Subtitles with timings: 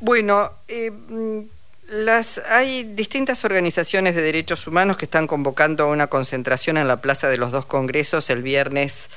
[0.00, 1.40] Bueno, eh, mm,
[1.88, 6.98] las, hay distintas organizaciones de derechos humanos que están convocando a una concentración en la
[6.98, 9.08] Plaza de los Dos Congresos el viernes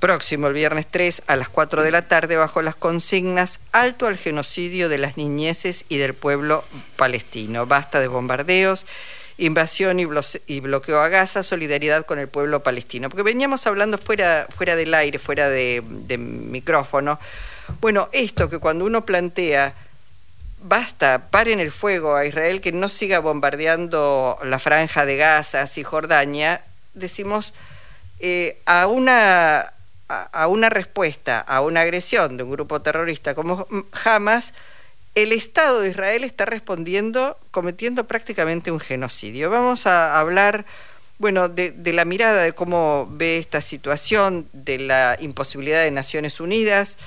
[0.00, 4.16] próximo, el viernes 3, a las 4 de la tarde, bajo las consignas Alto al
[4.16, 6.64] genocidio de las niñeces y del pueblo
[6.96, 7.66] palestino.
[7.66, 8.86] Basta de bombardeos,
[9.36, 10.04] invasión y,
[10.60, 13.08] bloqueo a Gaza, solidaridad con el pueblo palestino.
[13.08, 17.20] Porque veníamos hablando fuera, fuera del aire, fuera de, de micrófono.
[17.80, 19.74] Bueno, esto que cuando uno plantea
[20.62, 25.82] basta, paren el fuego a Israel, que no siga bombardeando la franja de Gaza y
[25.82, 26.62] Jordania,
[26.94, 27.54] decimos,
[28.20, 29.72] eh, a, una,
[30.08, 33.66] a, una respuesta, a una agresión de un grupo terrorista como
[34.04, 34.54] Hamas,
[35.14, 39.50] el Estado de Israel está respondiendo cometiendo prácticamente un genocidio.
[39.50, 40.64] Vamos a hablar,
[41.18, 46.40] bueno, de, de la mirada de cómo ve esta situación, de la imposibilidad de Naciones
[46.40, 46.98] Unidas,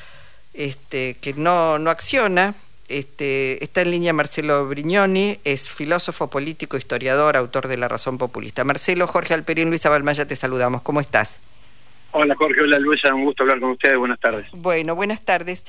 [0.53, 2.55] este, que no, no acciona,
[2.99, 8.63] este, está en línea Marcelo Brignoni, es filósofo, político, historiador, autor de La Razón Populista.
[8.63, 10.81] Marcelo, Jorge Alperín, Luisa Balmaya, te saludamos.
[10.81, 11.39] ¿Cómo estás?
[12.13, 13.97] Hola Jorge, hola Luisa, un gusto hablar con ustedes.
[13.97, 14.47] Buenas tardes.
[14.51, 15.65] Bueno, buenas tardes.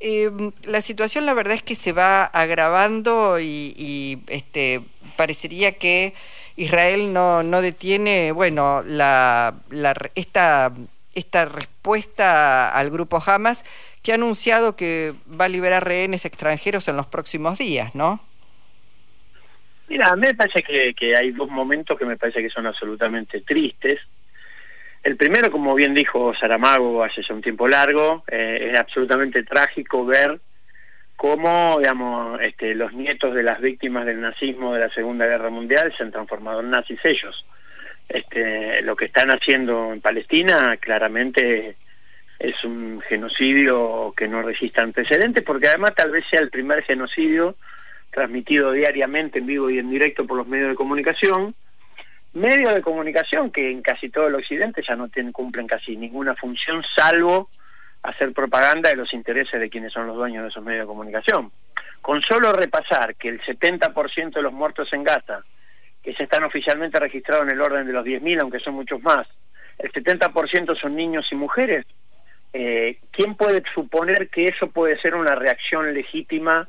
[0.00, 4.80] Em, la situación la verdad es que se va agravando y, este,
[5.16, 6.14] parecería que
[6.56, 10.72] Israel no, no detiene, bueno, la, la, esta,
[11.14, 13.64] esta respuesta al grupo Hamas
[14.02, 18.20] que ha anunciado que va a liberar rehenes extranjeros en los próximos días, ¿no?
[19.88, 23.42] Mira, a mí me parece que, hay dos momentos que me parece que son absolutamente
[23.42, 24.00] tristes.
[25.02, 30.06] El primero, como bien dijo Saramago hace ya un tiempo largo, eh, es absolutamente trágico
[30.06, 30.40] ver
[31.16, 35.92] cómo, digamos, este, los nietos de las víctimas del nazismo de la Segunda Guerra Mundial
[35.96, 37.44] se han transformado en nazis ellos.
[38.08, 41.76] Este, lo que están haciendo en Palestina claramente
[42.42, 47.54] es un genocidio que no resista antecedentes, porque además tal vez sea el primer genocidio
[48.10, 51.54] transmitido diariamente en vivo y en directo por los medios de comunicación,
[52.32, 56.34] medios de comunicación que en casi todo el occidente ya no tienen, cumplen casi ninguna
[56.34, 57.48] función salvo
[58.02, 61.52] hacer propaganda de los intereses de quienes son los dueños de esos medios de comunicación.
[62.00, 65.44] Con solo repasar que el 70% de los muertos en Gaza,
[66.02, 69.28] que se están oficialmente registrados en el orden de los 10.000, aunque son muchos más,
[69.78, 71.86] el 70% son niños y mujeres,
[72.52, 76.68] eh, ¿quién puede suponer que eso puede ser una reacción legítima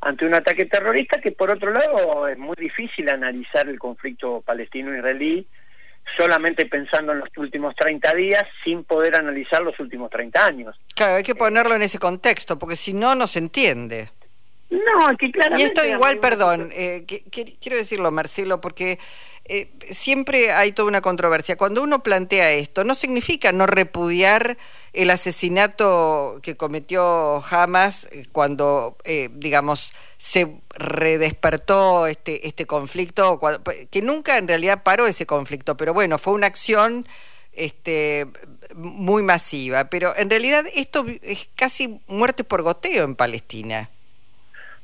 [0.00, 1.20] ante un ataque terrorista?
[1.20, 5.46] Que por otro lado es muy difícil analizar el conflicto palestino-israelí
[6.16, 10.76] solamente pensando en los últimos 30 días sin poder analizar los últimos 30 años.
[10.94, 14.10] Claro, hay que ponerlo en ese contexto, porque si no, no se entiende.
[14.70, 15.62] No, que claramente...
[15.62, 18.98] Y esto igual, perdón, eh, quiero decirlo, Marcelo, porque
[19.48, 21.56] eh, siempre hay toda una controversia.
[21.56, 24.58] Cuando uno plantea esto, no significa no repudiar
[24.92, 33.40] el asesinato que cometió Hamas eh, cuando, eh, digamos, se redespertó este, este conflicto,
[33.90, 37.06] que nunca en realidad paró ese conflicto, pero bueno, fue una acción
[37.52, 38.26] este,
[38.74, 39.84] muy masiva.
[39.90, 43.90] Pero en realidad esto es casi muerte por goteo en Palestina.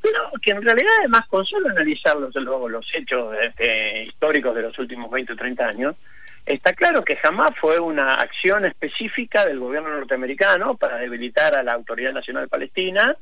[0.02, 4.78] Pero que en realidad además con solo analizar los, los hechos este, históricos de los
[4.78, 5.96] últimos 20 o 30 años,
[6.44, 11.72] está claro que jamás fue una acción específica del gobierno norteamericano para debilitar a la
[11.72, 13.16] Autoridad Nacional Palestina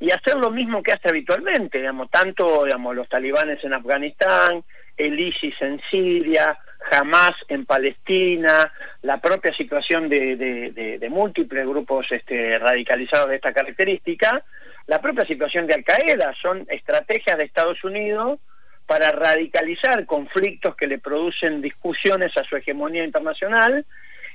[0.00, 4.64] y hacer lo mismo que hace habitualmente, digamos, tanto digamos, los talibanes en Afganistán,
[4.96, 6.58] el ISIS en Siria,
[6.90, 8.72] jamás en Palestina,
[9.02, 14.42] la propia situación de, de, de múltiples grupos este, radicalizados de esta característica,
[14.86, 18.38] la propia situación de Al Qaeda, son estrategias de Estados Unidos
[18.86, 23.84] para radicalizar conflictos que le producen discusiones a su hegemonía internacional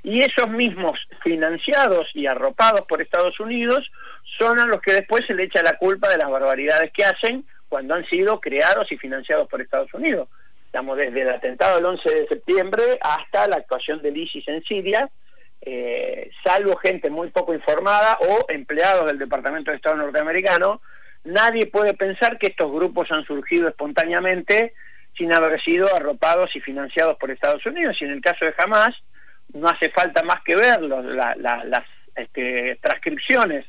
[0.03, 3.89] y esos mismos financiados y arropados por Estados Unidos
[4.39, 7.45] son a los que después se le echa la culpa de las barbaridades que hacen
[7.69, 10.27] cuando han sido creados y financiados por Estados Unidos.
[10.65, 15.09] Estamos desde el atentado del 11 de septiembre hasta la actuación del ISIS en Siria,
[15.61, 20.81] eh, salvo gente muy poco informada o empleados del Departamento de Estado norteamericano,
[21.23, 24.73] nadie puede pensar que estos grupos han surgido espontáneamente
[25.17, 27.97] sin haber sido arropados y financiados por Estados Unidos.
[28.01, 28.95] Y en el caso de Hamas,
[29.53, 31.85] no hace falta más que ver las
[32.15, 33.65] este, transcripciones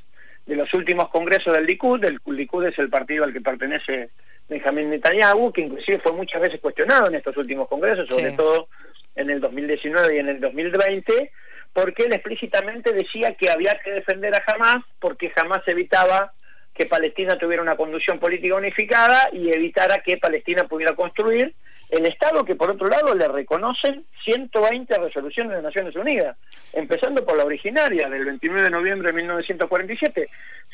[0.47, 2.05] de los últimos congresos del Likud.
[2.05, 4.11] El Likud es el partido al que pertenece
[4.49, 8.69] Benjamín Netanyahu, que inclusive fue muchas veces cuestionado en estos últimos congresos, sobre todo
[9.15, 11.33] en el 2019 y en el 2020,
[11.73, 16.33] porque él explícitamente decía que había que defender a Hamas porque Hamas evitaba
[16.75, 21.55] que Palestina tuviera una conducción política unificada y evitara que Palestina pudiera construir
[21.91, 26.37] el Estado que por otro lado le reconocen 120 resoluciones de Naciones Unidas,
[26.73, 30.31] empezando por la originaria del 29 de noviembre de 1947,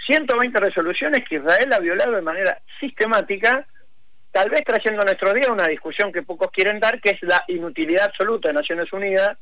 [0.07, 3.67] 120 resoluciones que Israel ha violado de manera sistemática,
[4.31, 7.43] tal vez trayendo a nuestro día una discusión que pocos quieren dar, que es la
[7.49, 9.37] inutilidad absoluta de Naciones Unidas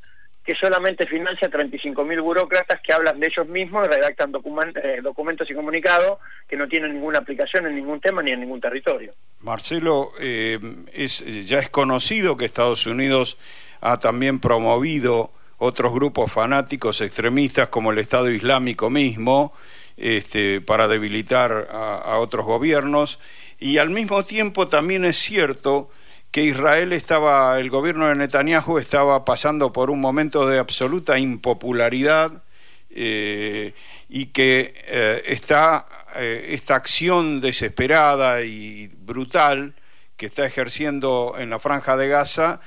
[0.47, 5.55] que solamente financia 35.000 burócratas que hablan de ellos mismos y redactan eh, documentos y
[5.55, 9.13] comunicados que no tienen ninguna aplicación en ningún tema ni en ningún territorio.
[9.41, 10.61] Marcelo, eh,
[10.93, 13.37] es, ya es conocido que Estados Unidos
[13.81, 19.53] ha también promovido otros grupos fanáticos extremistas como el Estado Islámico mismo
[19.97, 23.19] este, para debilitar a otros gobiernos
[23.59, 25.91] y al mismo tiempo también es cierto
[26.37, 32.43] que Israel estaba, el gobierno de Netanyahu estaba pasando por un momento de absoluta impopularidad
[32.91, 33.73] eh,
[34.11, 39.77] y que eh, está, eh, esta acción desesperada y brutal
[40.19, 42.61] que está ejerciendo en la franja de Gaza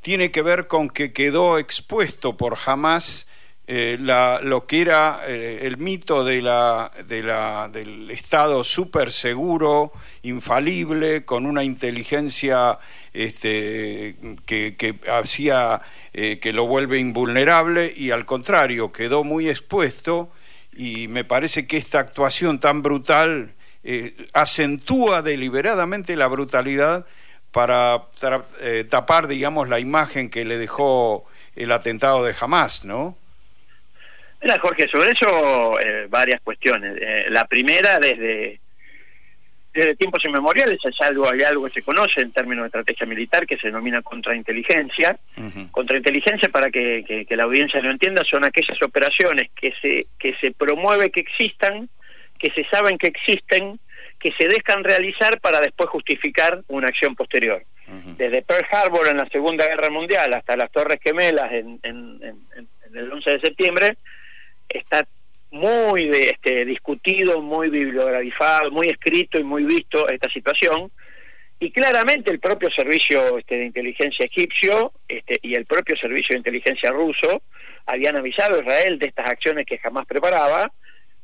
[0.00, 3.26] tiene que ver con que quedó expuesto por Hamas
[3.72, 9.12] eh, la, lo que era eh, el mito de la, de la, del Estado súper
[9.12, 9.92] seguro,
[10.24, 12.80] infalible, con una inteligencia
[13.12, 15.82] este, que, hacía
[16.12, 20.32] eh, que lo vuelve invulnerable y al contrario, quedó muy expuesto
[20.72, 23.54] y me parece que esta actuación tan brutal
[24.32, 27.06] acentúa deliberadamente la brutalidad
[27.52, 28.08] para
[28.88, 31.24] tapar, digamos, la imagen que le dejó
[31.54, 33.16] el atentado de Hamas, ¿no?
[34.42, 36.96] Mira, Jorge, sobre eso eh, varias cuestiones.
[37.00, 38.58] Eh, la primera, desde,
[39.74, 43.46] desde tiempos inmemoriales, es algo, hay algo que se conoce en términos de estrategia militar
[43.46, 45.18] que se denomina contrainteligencia.
[45.70, 50.52] Contrainteligencia, para que, que, la audiencia lo entienda, son aquellas operaciones que se, que se
[50.52, 51.90] promueve que existan,
[52.38, 53.78] que se saben que existen,
[54.18, 57.62] que se dejan realizar para después justificar una acción posterior.
[58.16, 62.96] Desde Pearl Harbor en la Segunda Guerra Mundial hasta las Torres Gemelas en, en, en
[62.96, 63.96] el 11 de septiembre,
[64.70, 65.06] está
[65.50, 70.90] muy este, discutido, muy bibliografado, muy escrito y muy visto esta situación.
[71.58, 76.38] Y claramente el propio servicio este, de inteligencia egipcio este, y el propio servicio de
[76.38, 77.42] inteligencia ruso
[77.84, 80.72] habían avisado a Israel de estas acciones que jamás preparaba.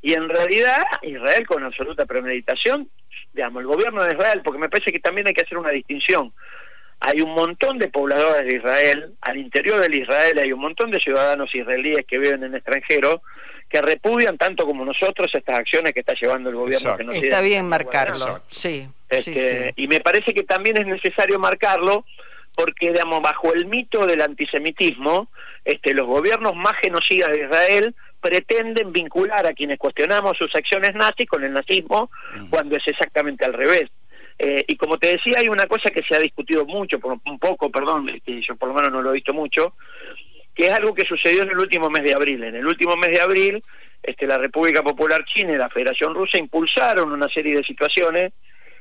[0.03, 2.91] Y en realidad Israel con absoluta premeditación,
[3.33, 6.33] digamos, el gobierno de Israel, porque me parece que también hay que hacer una distinción.
[7.01, 10.99] Hay un montón de pobladores de Israel, al interior del Israel hay un montón de
[10.99, 13.23] ciudadanos israelíes que viven en el extranjero,
[13.69, 16.97] que repudian tanto como nosotros estas acciones que está llevando el gobierno.
[16.97, 22.05] Que está bien marcarlo, sí, este, Y me parece que también es necesario marcarlo
[22.55, 25.29] porque, digamos, bajo el mito del antisemitismo,
[25.65, 31.29] este, los gobiernos más genocidas de Israel pretenden vincular a quienes cuestionamos sus acciones nazis
[31.29, 32.11] con el nazismo,
[32.51, 33.91] cuando es exactamente al revés.
[34.39, 37.39] Eh, y como te decía, hay una cosa que se ha discutido mucho, por un
[37.39, 39.75] poco, perdón, que yo por lo menos no lo he visto mucho,
[40.55, 42.45] que es algo que sucedió en el último mes de abril.
[42.45, 43.63] En el último mes de abril,
[44.03, 48.33] este, la República Popular China y la Federación Rusa impulsaron una serie de situaciones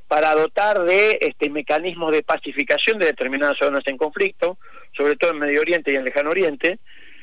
[0.07, 4.57] para dotar de este, mecanismos de pacificación de determinadas zonas en conflicto,
[4.95, 6.79] sobre todo en Medio Oriente y en Lejano Oriente,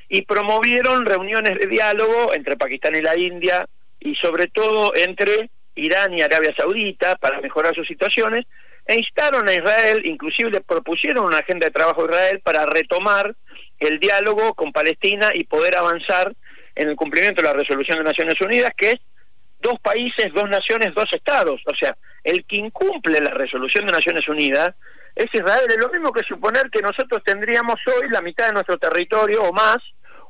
[0.09, 3.67] y promovieron reuniones de diálogo entre Pakistán y la India
[4.01, 8.47] y sobre todo entre Irán y Arabia Saudita para mejorar sus situaciones,
[8.87, 13.35] e instaron a Israel, inclusive le propusieron una agenda de trabajo a Israel para retomar
[13.79, 16.35] el diálogo con Palestina y poder avanzar
[16.75, 19.01] en el cumplimiento de la resolución de Naciones Unidas, que es
[19.61, 21.61] dos países, dos naciones, dos estados.
[21.67, 24.75] O sea, el que incumple la resolución de Naciones Unidas
[25.15, 25.67] es Israel.
[25.69, 29.53] Es lo mismo que suponer que nosotros tendríamos hoy la mitad de nuestro territorio o
[29.53, 29.79] más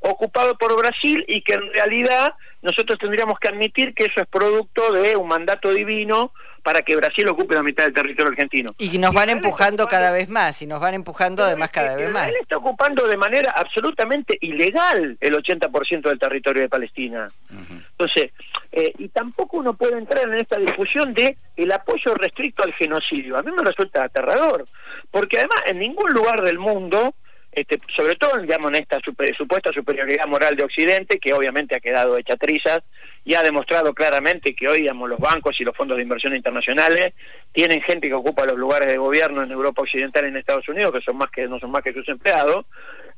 [0.02, 4.92] ocupado por Brasil y que en realidad nosotros tendríamos que admitir que eso es producto
[4.92, 6.32] de un mandato divino
[6.62, 8.70] para que Brasil ocupe la mitad del territorio argentino.
[8.78, 12.28] Y nos van empujando cada vez más, y nos van empujando además cada vez más.
[12.28, 17.28] Él está ocupando de manera absolutamente ilegal el 80% del territorio de Palestina.
[17.50, 18.30] Entonces,
[18.70, 23.36] eh, y tampoco uno puede entrar en esta discusión de el apoyo restricto al genocidio.
[23.36, 24.66] A mí me resulta aterrador,
[25.10, 27.14] porque además en ningún lugar del mundo
[27.52, 28.98] este, sobre todo digamos, en esta
[29.36, 32.80] supuesta superioridad moral de Occidente, que obviamente ha quedado hecha trizas
[33.24, 37.12] y ha demostrado claramente que hoy digamos, los bancos y los fondos de inversión internacionales
[37.52, 40.92] tienen gente que ocupa los lugares de gobierno en Europa Occidental y en Estados Unidos,
[40.92, 42.64] que son más que no son más que sus empleados,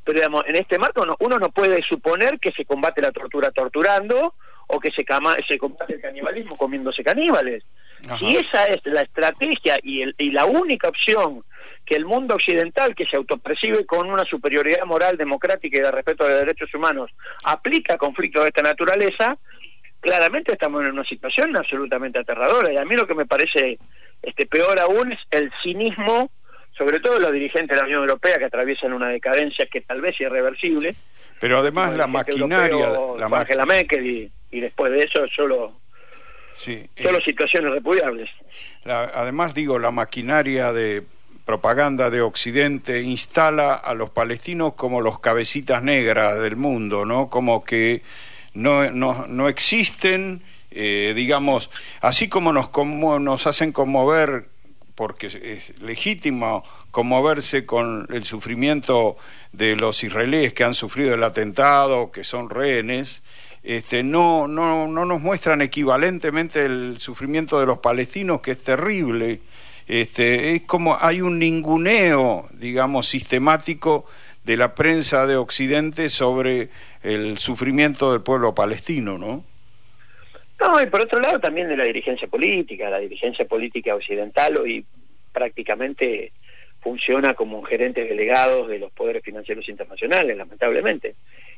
[0.03, 4.35] pero digamos, en este marco uno no puede suponer que se combate la tortura torturando
[4.67, 5.05] o que se,
[5.47, 7.63] se combate el canibalismo comiéndose caníbales.
[8.19, 11.43] Si esa es la estrategia y, el, y la única opción
[11.85, 16.25] que el mundo occidental, que se autopercibe con una superioridad moral democrática y de respeto
[16.25, 17.11] a los derechos humanos,
[17.45, 19.37] aplica conflictos de esta naturaleza,
[20.01, 22.73] claramente estamos en una situación absolutamente aterradora.
[22.73, 23.79] Y a mí lo que me parece
[24.23, 26.31] este peor aún es el cinismo
[26.77, 30.15] sobre todo los dirigentes de la Unión Europea que atraviesan una decadencia que tal vez
[30.15, 30.95] es irreversible.
[31.41, 32.89] Pero además la maquinaria...
[33.19, 35.81] la Angela Merkel y, después de eso solo,
[36.53, 38.31] sí, solo eh, situaciones repudiables.
[38.85, 41.03] además digo, la maquinaria de
[41.45, 47.29] propaganda de Occidente instala a los palestinos como los cabecitas negras del mundo, ¿no?
[47.29, 48.03] Como que
[48.55, 51.71] no, no, no existen, eh, digamos,
[52.01, 54.49] así como nos, como nos hacen conmover
[54.95, 59.17] porque es legítimo conmoverse con el sufrimiento
[59.53, 63.25] de los israelíes que han sufrido el atentado, que son rehenes,
[63.65, 69.41] este, no, no, no nos muestran equivalentemente el sufrimiento de los palestinos, que es terrible.
[69.87, 74.07] Este, es como hay un ninguneo, digamos, sistemático
[74.45, 76.69] de la prensa de Occidente sobre
[77.03, 79.45] el sufrimiento del pueblo palestino, ¿no?
[80.61, 84.85] No, y por otro lado también de la dirigencia política, la dirigencia política occidental hoy
[85.33, 86.33] prácticamente
[86.81, 91.17] funciona como un gerente delegado de los poderes financieros internacionales, lamentablemente.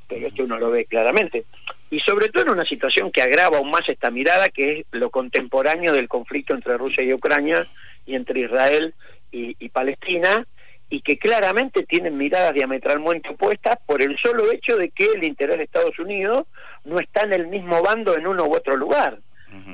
[0.08, 1.44] Pero esto uno lo ve claramente.
[1.90, 5.10] Y sobre todo en una situación que agrava aún más esta mirada, que es lo
[5.10, 7.66] contemporáneo del conflicto entre Rusia y Ucrania
[8.06, 8.94] y entre Israel
[9.30, 10.46] y, y Palestina,
[10.88, 15.58] y que claramente tienen miradas diametralmente opuestas por el solo hecho de que el interés
[15.58, 16.46] de Estados Unidos
[16.84, 19.18] no está en el mismo bando en uno u otro lugar.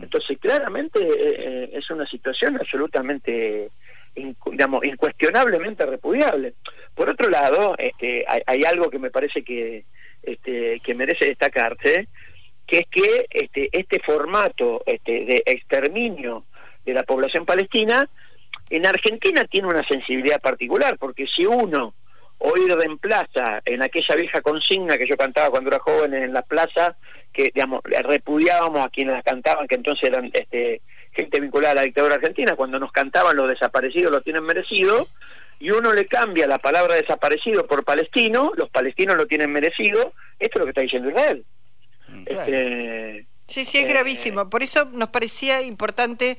[0.01, 3.71] Entonces, claramente eh, eh, es una situación absolutamente,
[4.15, 6.55] digamos, incuestionablemente repudiable.
[6.95, 9.85] Por otro lado, este, hay, algo que me parece que,
[10.23, 12.07] este, que merece destacarse,
[12.67, 16.45] que es que este, este formato este, de exterminio
[16.85, 18.09] de la población palestina
[18.71, 21.95] en Argentina tiene una sensibilidad particular, porque si uno
[22.39, 26.43] oír en plaza, en aquella vieja consigna que yo cantaba cuando era joven en la
[26.43, 26.97] plaza,
[27.33, 30.81] que digamos repudiábamos a quienes las cantaban, que entonces eran este,
[31.13, 35.09] gente vinculada a la dictadura argentina, cuando nos cantaban los desaparecidos lo tienen merecido,
[35.61, 40.55] y uno le cambia la palabra desaparecido por palestino, los palestinos lo tienen merecido, esto
[40.55, 41.45] es lo que está diciendo Israel.
[42.09, 44.49] Mm, este, sí, sí, es gravísimo.
[44.51, 46.39] Por eso nos parecía importante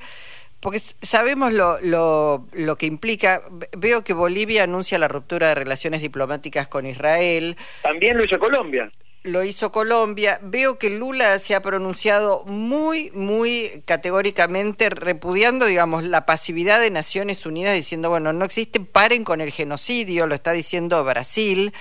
[0.64, 3.42] porque sabemos lo, lo, lo, que implica.
[3.76, 7.58] Veo que Bolivia anuncia la ruptura de relaciones diplomáticas con Israel.
[7.82, 8.90] También lo hizo Colombia.
[9.24, 10.38] Lo hizo Colombia.
[10.40, 17.44] Veo que Lula se ha pronunciado muy, muy categóricamente repudiando, digamos, la pasividad de Naciones
[17.44, 21.74] Unidas, diciendo, bueno, no existe, paren con el genocidio, lo está diciendo Brasil.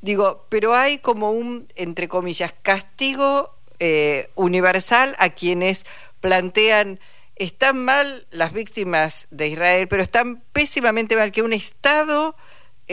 [0.00, 5.84] Digo, pero hay como un, entre comillas, castigo eh, universal a quienes
[6.20, 7.00] plantean
[7.34, 12.36] están mal las víctimas de Israel, pero están pésimamente mal que un Estado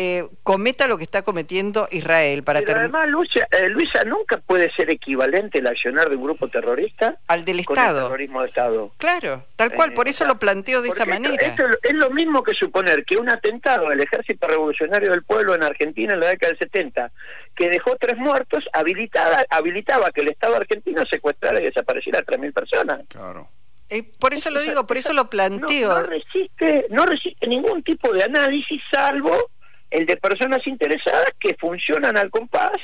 [0.01, 2.41] eh, cometa lo que está cometiendo Israel.
[2.43, 7.17] Para pero además, eh, Luisa, nunca puede ser equivalente el accionar de un grupo terrorista
[7.27, 8.03] al del Estado.
[8.03, 8.93] terrorismo de Estado.
[8.95, 11.35] Claro, tal cual, por eh, eso lo planteo de esta manera.
[11.35, 16.13] es lo mismo que suponer que un atentado al ejército revolucionario del pueblo en Argentina
[16.13, 17.11] en la década del 70,
[17.53, 22.53] que dejó tres muertos, habilitada, habilitaba que el Estado argentino secuestrara y desapareciera a 3.000
[22.53, 23.01] personas.
[23.09, 23.49] Claro.
[23.89, 25.89] Eh, por eso lo digo, por eso lo planteo.
[25.89, 29.49] No, resiste, no resiste ningún tipo de análisis salvo
[29.91, 32.77] el de personas interesadas que funcionan al compás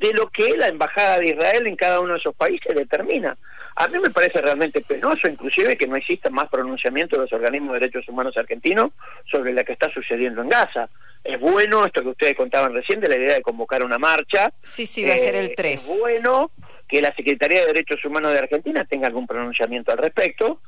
[0.00, 3.36] de lo que la embajada de Israel en cada uno de esos países determina.
[3.76, 7.72] A mí me parece realmente penoso, inclusive, que no exista más pronunciamiento de los organismos
[7.72, 8.92] de derechos humanos argentinos
[9.30, 10.88] sobre lo que está sucediendo en Gaza.
[11.24, 14.52] Es bueno esto que ustedes contaban recién de la idea de convocar una marcha.
[14.62, 15.66] Sí, sí, va a ser el 3.
[15.66, 16.52] Eh, es bueno
[16.86, 20.60] que la Secretaría de Derechos Humanos de Argentina tenga algún pronunciamiento al respecto,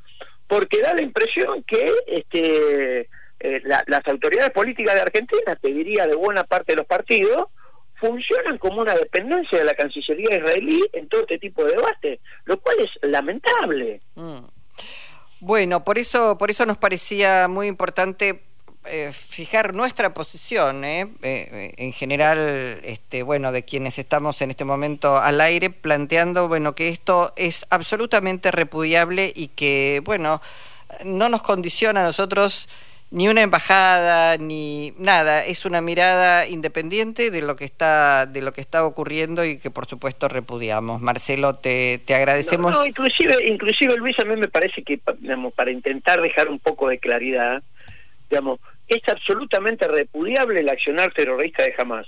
[0.48, 3.08] porque da la impresión que este,
[3.40, 7.48] eh, las autoridades políticas de Argentina, te diría de buena parte de los partidos,
[7.96, 12.58] funcionan como una dependencia de la Cancillería israelí en todo este tipo de debate, lo
[12.60, 14.00] cual es lamentable.
[14.14, 14.38] Mm.
[15.40, 18.42] Bueno, por eso, por eso nos parecía muy importante
[18.88, 21.08] eh, fijar nuestra posición, ¿eh?
[21.22, 26.74] Eh, en general, este, bueno, de quienes estamos en este momento al aire, planteando, bueno,
[26.74, 30.40] que esto es absolutamente repudiable y que, bueno,
[31.04, 32.68] no nos condiciona a nosotros
[33.10, 35.44] ni una embajada ni nada.
[35.44, 39.70] Es una mirada independiente de lo que está de lo que está ocurriendo y que
[39.70, 41.00] por supuesto repudiamos.
[41.00, 42.74] Marcelo te, te agradecemos.
[42.86, 46.98] Inclusive inclusive Luis a mí me parece que digamos, para intentar dejar un poco de
[46.98, 47.62] claridad
[48.28, 48.58] digamos
[48.88, 52.06] es absolutamente repudiable el accionar terrorista de Hamas.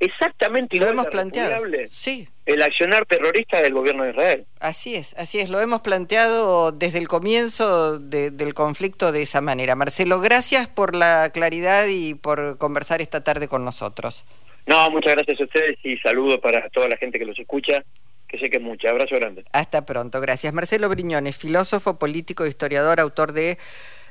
[0.00, 1.64] Exactamente lo hemos planteado.
[1.90, 2.28] Sí.
[2.46, 4.46] El accionar terrorista del gobierno de Israel.
[4.60, 5.48] Así es, así es.
[5.48, 9.76] Lo hemos planteado desde el comienzo del conflicto de esa manera.
[9.76, 14.24] Marcelo, gracias por la claridad y por conversar esta tarde con nosotros.
[14.66, 17.84] No, muchas gracias a ustedes y saludo para toda la gente que los escucha,
[18.28, 18.90] que sé que es mucha.
[18.90, 19.44] Abrazo grande.
[19.52, 20.52] Hasta pronto, gracias.
[20.52, 23.58] Marcelo Briñones, filósofo, político, historiador, autor de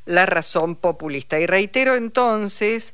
[0.06, 1.40] la razón populista.
[1.40, 2.94] Y reitero entonces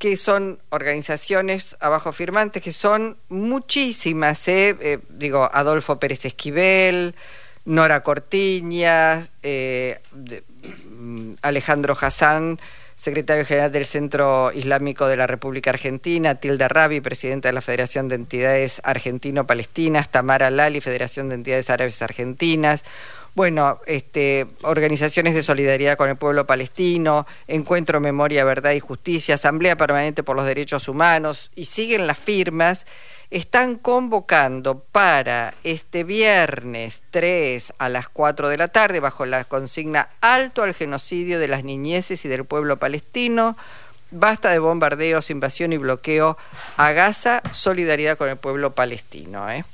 [0.00, 4.74] que son organizaciones abajo firmantes, que son muchísimas, ¿eh?
[4.80, 7.14] Eh, digo, Adolfo Pérez Esquivel,
[7.66, 10.00] Nora Cortiña, eh,
[10.98, 12.58] mm, Alejandro Hassan,
[12.96, 18.08] secretario general del Centro Islámico de la República Argentina, Tilda Rabi, presidenta de la Federación
[18.08, 22.84] de Entidades Argentino-Palestinas, Tamara Lali, Federación de Entidades Árabes Argentinas,
[23.34, 29.76] bueno, este, organizaciones de solidaridad con el pueblo palestino, Encuentro Memoria, Verdad y Justicia, Asamblea
[29.76, 32.86] Permanente por los Derechos Humanos, y siguen las firmas
[33.30, 40.08] están convocando para este viernes 3 a las 4 de la tarde, bajo la consigna
[40.20, 43.56] Alto al genocidio de las niñeces y del pueblo palestino,
[44.10, 46.36] basta de bombardeos, invasión y bloqueo
[46.76, 49.48] a Gaza, solidaridad con el pueblo palestino.
[49.48, 49.64] ¿eh?